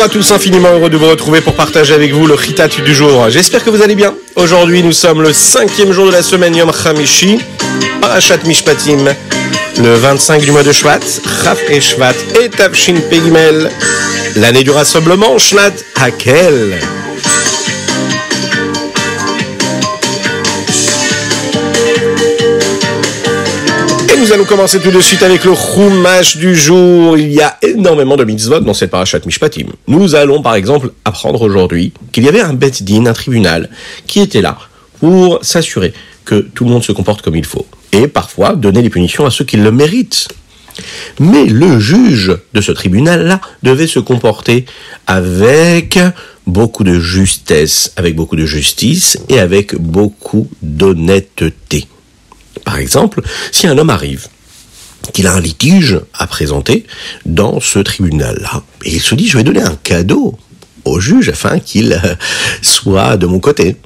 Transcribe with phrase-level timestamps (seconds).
[0.00, 2.94] Bonjour à tous, infiniment heureux de vous retrouver pour partager avec vous le Chitat du
[2.94, 3.28] jour.
[3.28, 4.14] J'espère que vous allez bien.
[4.34, 7.38] Aujourd'hui, nous sommes le cinquième jour de la semaine Yom Hamishi,
[8.00, 9.14] Parashat Mishpatim,
[9.76, 11.00] le 25 du mois de Shvat,
[11.44, 13.70] Chaf et Shvat et Tavshin Pegimel,
[14.36, 16.78] l'année du rassemblement, Shnat Hakel.
[24.30, 27.18] Nous allons commencer tout de suite avec le Chumash du jour.
[27.18, 29.66] Il y a énormément de mitzvot dans cette parashat Mishpatim.
[29.88, 33.70] Nous allons par exemple apprendre aujourd'hui qu'il y avait un Bet Din, un tribunal,
[34.06, 34.56] qui était là
[35.00, 35.92] pour s'assurer
[36.24, 37.66] que tout le monde se comporte comme il faut.
[37.90, 40.28] Et parfois donner les punitions à ceux qui le méritent.
[41.18, 44.64] Mais le juge de ce tribunal-là devait se comporter
[45.08, 45.98] avec
[46.46, 51.88] beaucoup de justesse, avec beaucoup de justice et avec beaucoup d'honnêteté.
[52.64, 54.28] Par exemple, si un homme arrive,
[55.12, 56.86] qu'il a un litige à présenter
[57.24, 60.38] dans ce tribunal-là, et il se dit, je vais donner un cadeau
[60.84, 62.14] au juge afin qu'il euh,
[62.62, 63.76] soit de mon côté.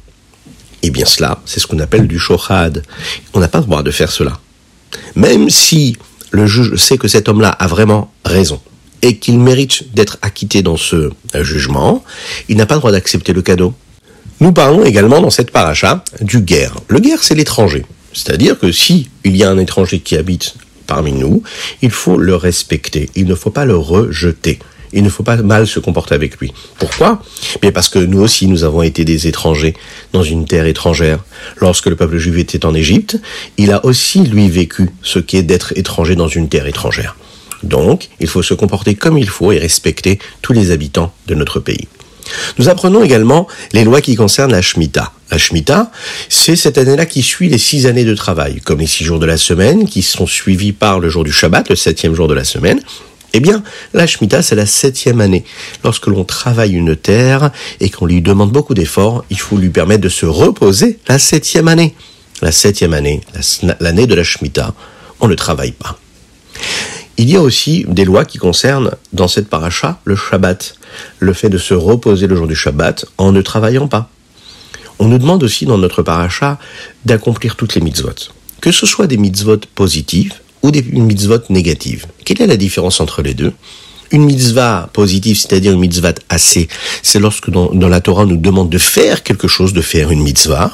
[0.82, 2.82] Eh bien cela, c'est ce qu'on appelle du shohad.
[3.32, 4.38] On n'a pas le droit de faire cela.
[5.16, 5.96] Même si
[6.30, 8.60] le juge sait que cet homme-là a vraiment raison
[9.02, 12.04] et qu'il mérite d'être acquitté dans ce euh, jugement,
[12.48, 13.74] il n'a pas le droit d'accepter le cadeau.
[14.40, 16.74] Nous parlons également dans cette paracha du guerre.
[16.88, 17.84] Le guerre, c'est l'étranger.
[18.14, 20.54] C'est-à-dire que si il y a un étranger qui habite
[20.86, 21.42] parmi nous,
[21.82, 23.10] il faut le respecter.
[23.14, 24.58] Il ne faut pas le rejeter.
[24.92, 26.52] Il ne faut pas mal se comporter avec lui.
[26.78, 27.20] Pourquoi?
[27.62, 29.74] Mais parce que nous aussi, nous avons été des étrangers
[30.12, 31.24] dans une terre étrangère.
[31.56, 33.18] Lorsque le peuple juif était en Égypte,
[33.56, 37.16] il a aussi, lui, vécu ce qu'est d'être étranger dans une terre étrangère.
[37.64, 41.58] Donc, il faut se comporter comme il faut et respecter tous les habitants de notre
[41.58, 41.88] pays.
[42.58, 45.12] Nous apprenons également les lois qui concernent la Shemitah.
[45.34, 45.90] La Shemitah,
[46.28, 49.26] c'est cette année-là qui suit les six années de travail, comme les six jours de
[49.26, 52.44] la semaine, qui sont suivis par le jour du Shabbat, le septième jour de la
[52.44, 52.80] semaine.
[53.32, 55.44] Eh bien, la Shemitah, c'est la septième année.
[55.82, 57.50] Lorsque l'on travaille une terre
[57.80, 61.66] et qu'on lui demande beaucoup d'efforts, il faut lui permettre de se reposer la septième
[61.66, 61.96] année.
[62.40, 63.20] La septième année,
[63.80, 64.72] l'année de la Shemitah,
[65.18, 65.98] on ne travaille pas.
[67.16, 70.76] Il y a aussi des lois qui concernent, dans cette paracha, le Shabbat.
[71.18, 74.10] Le fait de se reposer le jour du Shabbat en ne travaillant pas.
[75.04, 76.58] On nous demande aussi dans notre paracha
[77.04, 78.14] d'accomplir toutes les mitzvot.
[78.62, 80.32] Que ce soit des mitzvot positives
[80.62, 82.06] ou des mitzvot négatives.
[82.24, 83.52] Quelle est la différence entre les deux?
[84.12, 86.68] Une mitzvah positive, c'est-à-dire une mitzvah assez,
[87.02, 90.10] c'est lorsque dans, dans, la Torah on nous demande de faire quelque chose, de faire
[90.10, 90.72] une mitzvah.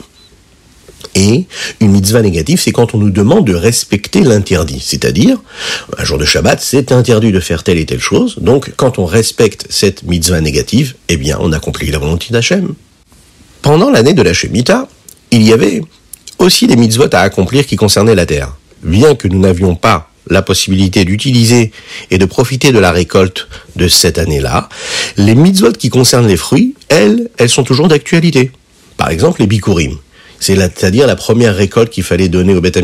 [1.16, 1.46] Et
[1.80, 4.78] une mitzvah négative, c'est quand on nous demande de respecter l'interdit.
[4.78, 5.38] C'est-à-dire,
[5.98, 8.36] un jour de Shabbat, c'est interdit de faire telle et telle chose.
[8.40, 12.76] Donc, quand on respecte cette mitzvah négative, eh bien, on accomplit la volonté d'Hachem.
[13.62, 14.88] Pendant l'année de la Shemitah,
[15.30, 15.82] il y avait
[16.38, 18.56] aussi des mitzvot à accomplir qui concernaient la terre.
[18.82, 21.72] Bien que nous n'avions pas la possibilité d'utiliser
[22.10, 24.68] et de profiter de la récolte de cette année-là,
[25.16, 28.50] les mitzvot qui concernent les fruits, elles, elles sont toujours d'actualité.
[28.96, 29.98] Par exemple, les bikurim
[30.40, 32.78] c'est-à-dire la première récolte qu'il fallait donner au Beth.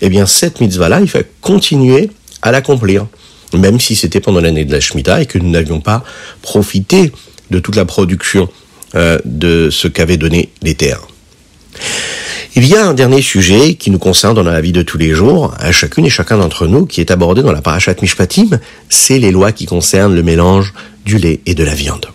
[0.00, 2.08] Eh bien, cette mitzvah-là, il faut continuer
[2.40, 3.06] à l'accomplir,
[3.52, 6.02] même si c'était pendant l'année de la Shemitah et que nous n'avions pas
[6.40, 7.12] profité
[7.50, 8.48] de toute la production
[8.94, 11.06] euh, de ce qu'avaient donné les terres.
[12.54, 15.12] Il y a un dernier sujet qui nous concerne dans la vie de tous les
[15.12, 18.60] jours, à chacune et chacun d'entre nous, qui est abordé dans la parashat Mishpatim,
[18.90, 20.74] c'est les lois qui concernent le mélange
[21.06, 22.06] du lait et de la viande.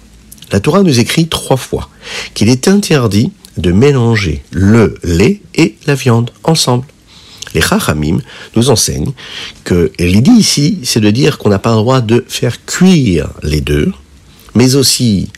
[0.52, 1.90] La Torah nous écrit trois fois
[2.36, 6.86] qu'il est interdit de mélanger le lait et la viande ensemble.
[7.56, 8.20] Les Chachamim
[8.56, 9.14] nous enseignent
[9.64, 13.62] que l'idée ici, c'est de dire qu'on n'a pas le droit de faire cuire les
[13.62, 13.92] deux,
[14.54, 15.30] mais aussi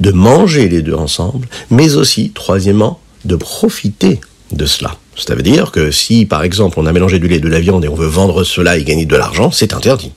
[0.00, 4.20] de manger les deux ensemble, mais aussi, troisièmement, de profiter
[4.52, 4.96] de cela.
[5.16, 7.60] Ça veut dire que si, par exemple, on a mélangé du lait et de la
[7.60, 10.12] viande et on veut vendre cela et gagner de l'argent, c'est interdit.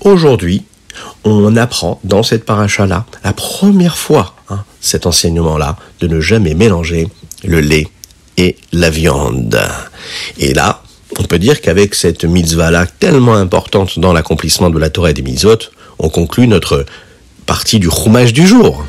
[0.00, 0.64] Aujourd'hui,
[1.24, 7.08] on apprend dans cette paracha-là, la première fois, hein, cet enseignement-là, de ne jamais mélanger
[7.44, 7.88] le lait
[8.36, 9.58] et la viande.
[10.38, 10.82] Et là,
[11.18, 15.22] on peut dire qu'avec cette mitzvah-là, tellement importante dans l'accomplissement de la Torah et des
[15.22, 15.58] mitzvot,
[15.98, 16.84] on conclut notre
[17.44, 18.84] partie du roumage du jour.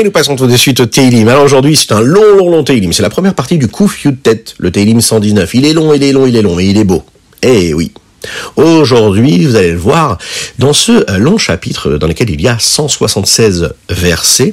[0.00, 1.26] Et nous passons tout de suite au Teilim.
[1.26, 2.92] Alors aujourd'hui, c'est un long, long, long Teilim.
[2.92, 5.54] C'est la première partie du Kouf Tête, le Teilim 119.
[5.54, 7.02] Il est long, il est long, il est long, mais il est beau.
[7.42, 7.90] Eh oui.
[8.56, 10.18] Aujourd'hui, vous allez le voir,
[10.58, 14.52] dans ce euh, long chapitre dans lequel il y a 176 versets,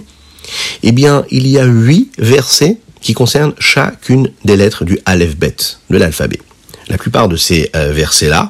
[0.83, 5.97] eh bien, il y a 8 versets qui concernent chacune des lettres du Aleph-Bet, de
[5.99, 6.39] l'alphabet.
[6.87, 8.49] La plupart de ces euh, versets-là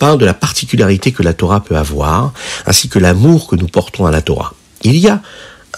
[0.00, 2.32] parlent de la particularité que la Torah peut avoir,
[2.66, 4.54] ainsi que l'amour que nous portons à la Torah.
[4.82, 5.22] Il y a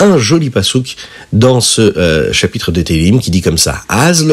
[0.01, 0.97] un joli pasouk
[1.35, 4.25] dans ce euh, chapitre de Télim qui dit comme ça Az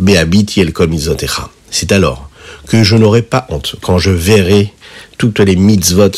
[0.00, 0.72] beabiti el
[1.70, 2.28] C'est alors
[2.66, 4.74] que je n'aurai pas honte quand je verrai
[5.16, 6.10] toutes les mitzvot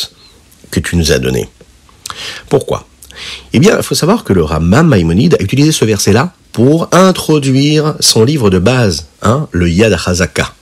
[0.71, 1.51] que tu nous as données.
[2.49, 2.89] Pourquoi?
[3.53, 7.95] Eh bien, il faut savoir que le Rambam Maïmonide a utilisé ce verset-là pour introduire
[8.01, 10.55] son livre de base, hein, le Yad HaZaka.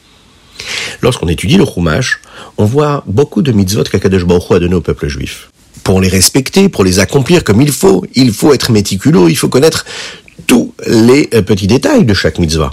[1.03, 2.21] Lorsqu'on étudie le Chumash,
[2.59, 5.51] on voit beaucoup de mitzvot qu'Akadosh Baruch a donné au peuple juif.
[5.85, 9.49] Pour les respecter, pour les accomplir comme il faut, il faut être méticuleux, il faut
[9.49, 9.85] connaître
[10.47, 12.73] tous les euh, petits détails de chaque mitzvah.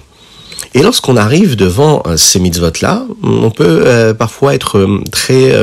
[0.74, 5.54] Et lorsqu'on arrive devant euh, ces mitzvot-là, on peut euh, parfois être très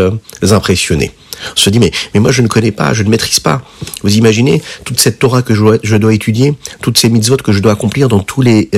[0.42, 1.10] impressionné.
[1.52, 3.62] On se dit, mais, mais moi je ne connais pas, je ne maîtrise pas.
[4.02, 7.52] Vous imaginez toute cette Torah que je dois, je dois étudier, toutes ces mitzvot que
[7.52, 8.70] je dois accomplir dans tous les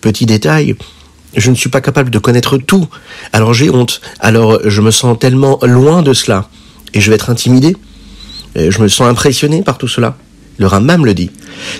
[0.00, 0.76] petits détails
[1.36, 2.88] je ne suis pas capable de connaître tout.
[3.32, 4.00] Alors j'ai honte.
[4.20, 6.48] Alors je me sens tellement loin de cela.
[6.94, 7.76] Et je vais être intimidé.
[8.54, 10.16] je me sens impressionné par tout cela.
[10.58, 11.30] Le Rambam le dit.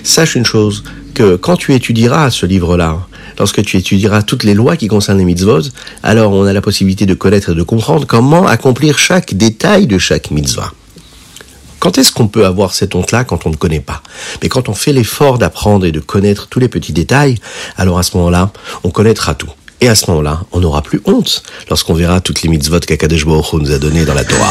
[0.03, 0.83] Sache une chose,
[1.13, 3.07] que quand tu étudieras ce livre-là,
[3.37, 5.61] lorsque tu étudieras toutes les lois qui concernent les mitzvot,
[6.01, 9.97] alors on a la possibilité de connaître et de comprendre comment accomplir chaque détail de
[9.97, 10.71] chaque mitzvah.
[11.79, 14.01] Quand est-ce qu'on peut avoir cette honte-là quand on ne connaît pas?
[14.41, 17.35] Mais quand on fait l'effort d'apprendre et de connaître tous les petits détails,
[17.75, 18.53] alors à ce moment-là,
[18.85, 19.49] on connaîtra tout.
[19.81, 23.51] Et à ce moment-là, on n'aura plus honte lorsqu'on verra toutes les mitzvot qu'Akadosh Baruch
[23.51, 24.49] nous a données dans la Torah.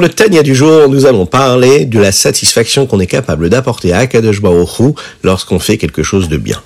[0.00, 3.98] Le Tania du jour, nous allons parler de la satisfaction qu'on est capable d'apporter à
[3.98, 6.60] Akadosh Baruch lorsqu'on fait quelque chose de bien.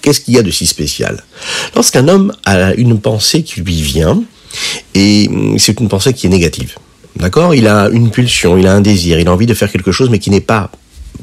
[0.00, 1.22] Qu'est-ce qu'il y a de si spécial?
[1.74, 4.22] Lorsqu'un homme a une pensée qui lui vient,
[4.94, 5.28] et
[5.58, 6.76] c'est une pensée qui est négative,
[7.16, 7.54] d'accord?
[7.54, 10.08] Il a une pulsion, il a un désir, il a envie de faire quelque chose,
[10.08, 10.70] mais qui n'est pas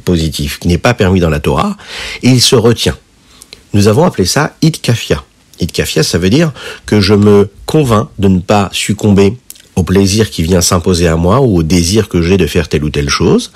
[0.06, 1.76] positif, qui n'est pas permis dans la Torah,
[2.22, 2.98] et il se retient.
[3.74, 5.24] Nous avons appelé ça itkafia.
[5.60, 6.52] Itkafia, ça veut dire
[6.86, 9.38] que je me convainc de ne pas succomber
[9.82, 12.84] au plaisir qui vient s'imposer à moi ou au désir que j'ai de faire telle
[12.84, 13.52] ou telle chose,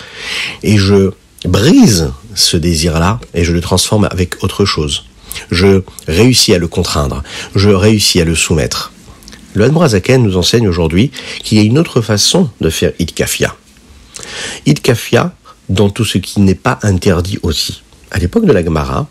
[0.64, 1.12] et je
[1.46, 5.06] brise ce désir-là et je le transforme avec autre chose.
[5.52, 7.22] Je réussis à le contraindre,
[7.54, 8.92] je réussis à le soumettre.
[9.54, 11.12] Le Hadmorazaken nous enseigne aujourd'hui
[11.44, 13.56] qu'il y a une autre façon de faire Itkafia.
[14.66, 15.36] Itkafia
[15.70, 17.84] dans tout ce qui n'est pas interdit aussi.
[18.10, 19.08] À l'époque de la Gemara,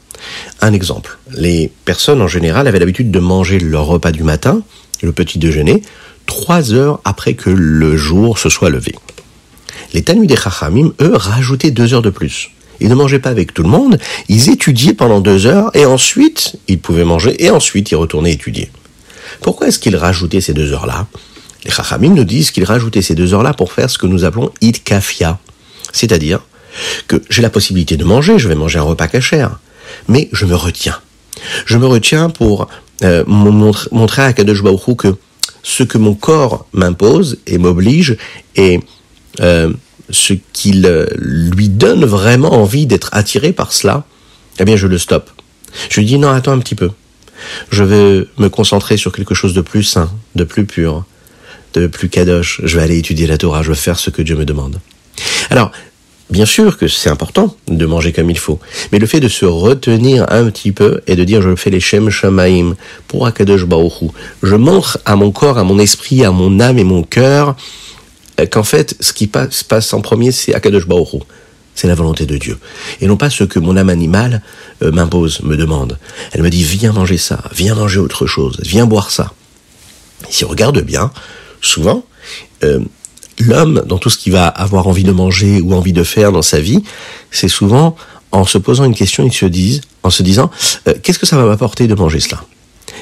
[0.61, 1.19] un exemple.
[1.31, 4.63] Les personnes en général avaient l'habitude de manger leur repas du matin,
[5.03, 5.83] le petit déjeuner,
[6.35, 8.93] trois heures après que le jour se soit levé.
[9.93, 12.51] Les Tanus des Chachamim, eux, rajoutaient deux heures de plus.
[12.81, 16.57] Ils ne mangeaient pas avec tout le monde, ils étudiaient pendant deux heures et ensuite
[16.67, 18.69] ils pouvaient manger et ensuite ils retournaient étudier.
[19.43, 21.07] Pourquoi est-ce qu'ils rajoutaient ces deux heures-là?
[21.65, 24.51] Les Chachamim nous disent qu'ils rajoutaient ces deux heures-là pour faire ce que nous appelons
[24.61, 25.39] itkafia,
[25.93, 26.41] c'est-à-dire
[27.07, 29.61] que j'ai la possibilité de manger, je vais manger un repas cachère,
[30.09, 30.99] mais je me retiens.
[31.65, 32.67] Je me retiens pour
[33.05, 35.15] euh, montrer à Kadosh Baruch que
[35.65, 38.17] ce que mon corps m'impose et m'oblige
[38.55, 38.79] et
[39.41, 39.73] euh,
[40.11, 44.05] ce qu'il euh, lui donne vraiment envie d'être attiré par cela,
[44.61, 45.31] eh bien je le stoppe.
[45.89, 46.91] Je lui dis non, attends un petit peu.
[47.71, 51.05] Je vais me concentrer sur quelque chose de plus sain, de plus pur,
[51.73, 52.61] de plus kadosh.
[52.63, 54.79] Je vais aller étudier la Torah, je vais faire ce que Dieu me demande.
[55.51, 55.73] Alors,
[56.31, 58.59] Bien sûr que c'est important de manger comme il faut,
[58.91, 61.81] mais le fait de se retenir un petit peu et de dire je fais les
[61.81, 62.77] Shem Shamaim
[63.09, 64.11] pour Akadosh Baruch
[64.43, 67.57] je montre à mon corps, à mon esprit, à mon âme et mon cœur
[68.41, 71.23] euh, qu'en fait ce qui passe, passe en premier c'est Akadosh Baruch
[71.75, 72.59] c'est la volonté de Dieu.
[73.01, 74.43] Et non pas ce que mon âme animale
[74.83, 75.99] euh, m'impose, me demande.
[76.33, 79.33] Elle me dit, viens manger ça, viens manger autre chose, viens boire ça.
[80.31, 81.11] si on regarde bien,
[81.61, 82.05] souvent,
[82.63, 82.81] euh,
[83.39, 86.43] l'homme, dans tout ce qu'il va avoir envie de manger ou envie de faire dans
[86.43, 86.83] sa vie,
[87.31, 87.97] c'est souvent
[88.33, 90.51] en se posant une question, il se disent, en se disant,
[90.89, 92.45] euh, qu'est-ce que ça va m'apporter de manger cela?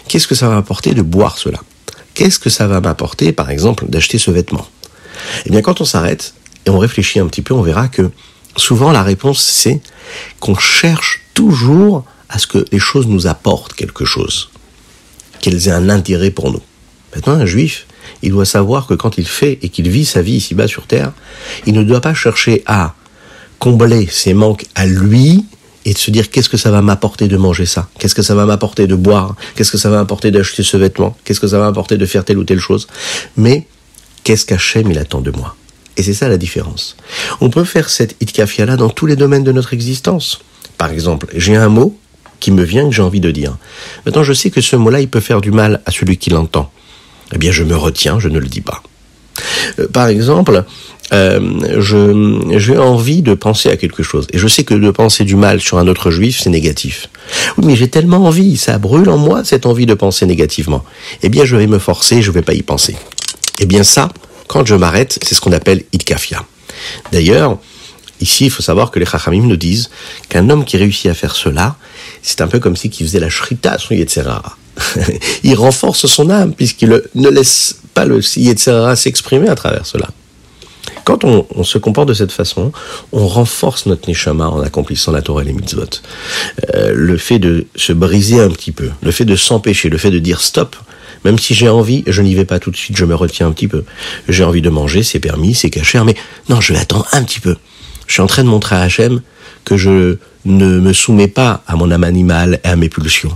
[0.09, 1.59] Qu'est-ce que ça va m'apporter de boire cela?
[2.15, 4.67] Qu'est-ce que ça va m'apporter, par exemple, d'acheter ce vêtement?
[5.47, 6.35] Eh bien, quand on s'arrête
[6.67, 8.11] et on réfléchit un petit peu, on verra que
[8.57, 9.81] souvent la réponse, c'est
[10.39, 14.51] qu'on cherche toujours à ce que les choses nous apportent quelque chose,
[15.41, 16.63] qu'elles aient un intérêt pour nous.
[17.15, 17.87] Maintenant, un juif,
[18.23, 21.13] il doit savoir que quand il fait et qu'il vit sa vie ici-bas sur Terre,
[21.67, 22.95] il ne doit pas chercher à
[23.59, 25.45] combler ses manques à lui
[25.85, 27.89] et de se dire qu'est-ce que ça va m'apporter de manger ça?
[27.99, 29.35] Qu'est-ce que ça va m'apporter de boire?
[29.55, 31.17] Qu'est-ce que ça va m'apporter d'acheter ce vêtement?
[31.25, 32.87] Qu'est-ce que ça va m'apporter de faire telle ou telle chose?
[33.37, 33.67] Mais
[34.25, 35.57] qu'est-ce qu'Hachem il attend de moi?
[35.97, 36.97] Et c'est ça la différence.
[37.41, 40.41] On peut faire cette itkafia-là dans tous les domaines de notre existence.
[40.79, 41.97] Par exemple, j'ai un mot
[42.41, 43.57] qui me vient que j'ai envie de dire.
[44.07, 46.73] Maintenant, je sais que ce mot-là, il peut faire du mal à celui qui l'entend
[47.33, 48.83] eh bien je me retiens, je ne le dis pas.
[49.79, 50.65] Euh, par exemple,
[51.13, 51.41] euh,
[52.57, 55.61] j'ai envie de penser à quelque chose et je sais que de penser du mal
[55.61, 57.09] sur un autre juif c'est négatif.
[57.59, 60.85] Oui, mais j'ai tellement envie, ça brûle en moi cette envie de penser négativement.
[61.23, 62.97] Eh bien, je vais me forcer, je vais pas y penser.
[63.61, 64.09] Eh bien ça,
[64.49, 66.45] quand je m'arrête, c'est ce qu'on appelle itkafia.
[67.13, 67.59] D'ailleurs,
[68.21, 69.91] ici, il faut savoir que les chachamim nous disent
[70.29, 71.77] qu'un homme qui réussit à faire cela,
[72.23, 74.57] c'est un peu comme si il faisait la shrita son yetzerara.
[75.45, 80.09] il renforce son âme puisqu'il ne laisse pas le yetzerara s'exprimer à travers cela.
[81.05, 82.71] Quand on, se comporte de cette façon,
[83.13, 85.85] on renforce notre neshama en accomplissant la Torah et les mitzvot.
[86.75, 90.13] Euh, le fait de se briser un petit peu, le fait de s'empêcher, le fait
[90.13, 90.77] de dire stop,
[91.25, 93.53] même si j'ai envie, je n'y vais pas tout de suite, je me retiens un
[93.53, 93.85] petit peu.
[94.29, 96.15] J'ai envie de manger, c'est permis, c'est caché, mais
[96.49, 97.57] non, je vais attendre un petit peu.
[98.07, 99.23] Je suis en train de montrer à Hachem
[99.65, 103.35] que je ne me soumets pas à mon âme animale et à mes pulsions.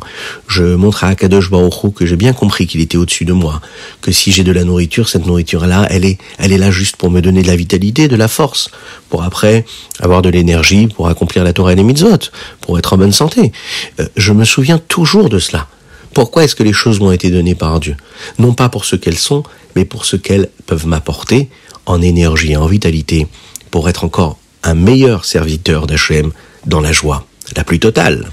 [0.48, 3.60] Je montre à Akadosh Baruch que j'ai bien compris qu'il était au-dessus de moi,
[4.00, 7.10] que si j'ai de la nourriture, cette nourriture-là, elle est, elle est là juste pour
[7.10, 8.70] me donner de la vitalité, de la force,
[9.08, 9.64] pour après
[10.00, 12.30] avoir de l'énergie, pour accomplir la Torah et les mitzvot,
[12.60, 13.52] pour être en bonne santé.
[14.00, 15.68] Euh, je me souviens toujours de cela.
[16.12, 17.96] Pourquoi est-ce que les choses m'ont été données par Dieu?
[18.38, 19.42] Non pas pour ce qu'elles sont,
[19.76, 21.50] mais pour ce qu'elles peuvent m'apporter
[21.84, 23.28] en énergie et en vitalité,
[23.70, 26.32] pour être encore un meilleur serviteur d'Hachem
[26.66, 27.24] dans la joie
[27.56, 28.26] la plus totale.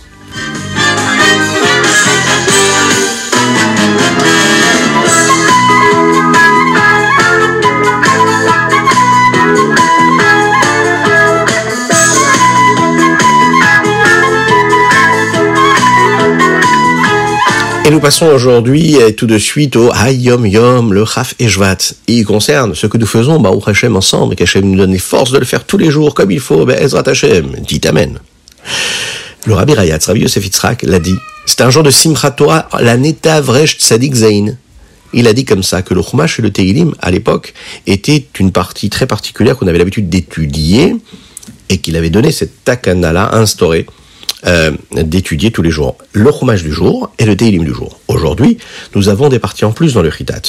[17.85, 21.49] Et nous passons aujourd'hui tout de suite au Hayom Yom, le Chaf et.
[22.07, 25.31] Il concerne ce que nous faisons, bah, Hashem ensemble, et qu'Hachem nous donne les forces
[25.31, 28.19] de le faire tous les jours comme il faut, ben Ezrat Hashem, dit Amen.
[29.45, 31.17] Le Rabbi Rayatz, Rabbi Yosef Yitzhak, l'a dit.
[31.45, 34.55] C'est un jour de Simchat Torah, la Vresh Tzadik Zain.
[35.13, 37.53] Il a dit comme ça que le Chumash et le Teilim, à l'époque,
[37.85, 40.95] étaient une partie très particulière qu'on avait l'habitude d'étudier
[41.67, 43.85] et qu'il avait donné cette takana-là instaurée
[44.45, 47.99] euh, d'étudier tous les jours le Chumash du jour et le Teilim du jour.
[48.07, 48.57] Aujourd'hui,
[48.95, 50.41] nous avons des parties en plus dans le Chitat.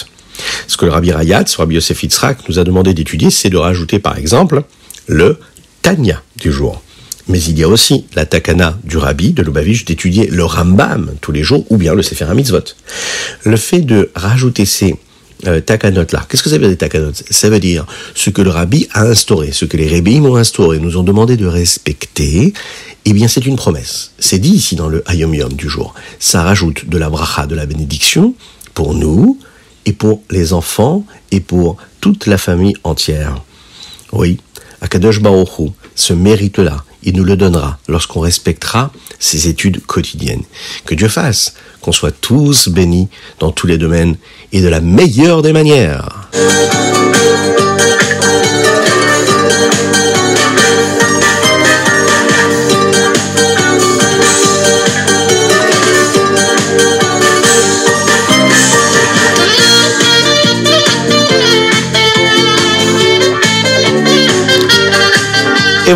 [0.66, 3.56] Ce que le Rabbi Rayat, ce Rabbi Yosef Yitzhak, nous a demandé d'étudier, c'est de
[3.56, 4.62] rajouter par exemple
[5.06, 5.38] le
[5.82, 6.82] Tanya du jour.
[7.28, 11.32] Mais il y a aussi la takana du rabbi de Lubavitch d'étudier le Rambam tous
[11.32, 12.74] les jours ou bien le Sefer HaMitzvot.
[13.44, 14.96] Le fait de rajouter ces
[15.46, 17.12] euh, takanot-là, qu'est-ce que ça veut dire takanot?
[17.30, 20.78] Ça veut dire ce que le rabbi a instauré, ce que les rabbis ont instauré,
[20.78, 22.52] nous ont demandé de respecter,
[23.04, 24.12] eh bien c'est une promesse.
[24.18, 25.94] C'est dit ici dans le Hayom Yom du jour.
[26.18, 28.34] Ça rajoute de la bracha, de la bénédiction
[28.74, 29.38] pour nous
[29.86, 33.42] et pour les enfants et pour toute la famille entière.
[34.12, 34.38] Oui,
[34.80, 40.42] Akadosh Baruch ce mérite-là, il nous le donnera lorsqu'on respectera ses études quotidiennes.
[40.84, 43.08] Que Dieu fasse qu'on soit tous bénis
[43.38, 44.16] dans tous les domaines
[44.52, 46.28] et de la meilleure des manières.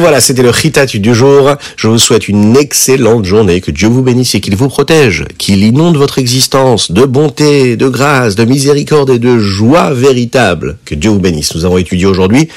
[0.09, 1.57] Voilà, c'était le Ritatu du jour.
[1.77, 5.63] Je vous souhaite une excellente journée, que Dieu vous bénisse et qu'il vous protège, qu'il
[5.63, 10.79] inonde votre existence de bonté, de grâce, de miséricorde et de joie véritable.
[10.87, 11.55] Que Dieu vous bénisse.
[11.55, 12.49] Nous avons étudié aujourd'hui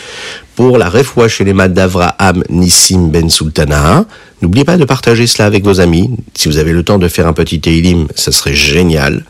[0.55, 4.05] pour la réfoua chez les d'Avraham Nissim Ben Sultana.
[4.41, 6.10] N'oubliez pas de partager cela avec vos amis.
[6.34, 9.24] Si vous avez le temps de faire un petit Teilim, ça serait génial.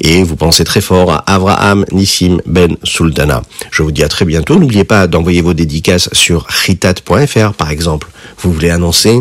[0.00, 3.42] Et vous pensez très fort à Avraham Nissim Ben Sultana.
[3.70, 4.58] Je vous dis à très bientôt.
[4.58, 8.08] N'oubliez pas d'envoyer vos dédicaces sur ritat.fr par exemple.
[8.38, 9.20] Vous voulez annoncer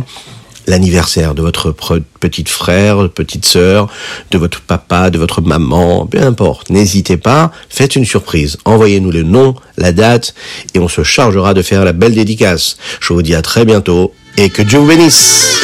[0.68, 1.74] l'anniversaire de votre
[2.20, 3.88] petite frère, petite sœur,
[4.32, 6.70] de votre papa, de votre maman, peu importe.
[6.70, 8.58] N'hésitez pas, faites une surprise.
[8.65, 10.34] Envoyez-nous le nom, la date,
[10.74, 12.77] et on se chargera de faire la belle dédicace.
[13.00, 15.62] Je vous dis à très bientôt et que Dieu vous bénisse.